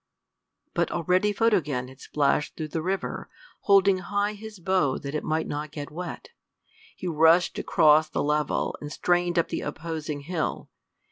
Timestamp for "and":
8.81-8.91